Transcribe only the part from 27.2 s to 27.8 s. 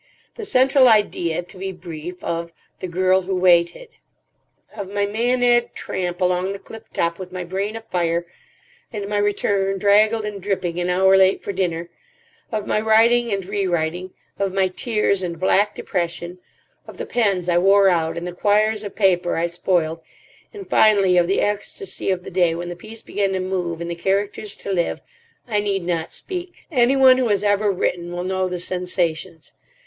has ever